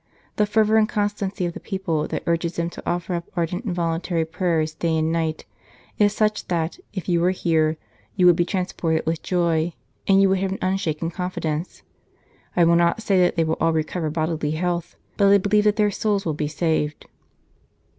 The 0.37 0.47
fervour 0.47 0.77
and 0.77 0.89
constancy 0.89 1.45
of 1.45 1.53
the 1.53 1.59
people 1.59 2.07
that 2.07 2.23
urges 2.25 2.55
them 2.55 2.71
to 2.71 2.81
offer 2.89 3.13
up 3.13 3.29
ardent 3.35 3.65
and 3.65 3.75
voluntary 3.75 4.25
prayers 4.25 4.73
day 4.73 4.97
and 4.97 5.11
night 5.11 5.45
is 5.99 6.11
such 6.15 6.47
that, 6.47 6.79
if 6.91 7.07
you 7.07 7.21
were 7.21 7.29
here, 7.29 7.77
you 8.15 8.25
would 8.25 8.35
be 8.35 8.43
transported 8.43 9.05
with 9.05 9.21
joy, 9.21 9.73
and 10.07 10.19
you 10.19 10.27
would 10.29 10.39
have 10.39 10.53
an 10.53 10.57
unshaken 10.59 11.11
confidence 11.11 11.83
I 12.57 12.63
will 12.63 12.75
not 12.77 13.03
say 13.03 13.19
that 13.19 13.35
they 13.35 13.43
will 13.43 13.57
all 13.61 13.73
recover 13.73 14.09
bodily 14.09 14.53
health 14.53 14.95
but 15.17 15.27
I 15.31 15.37
believe 15.37 15.65
that 15.65 15.75
their 15.75 15.91
souls 15.91 16.25
will 16.25 16.33
be 16.33 16.47
saved." 16.47 17.05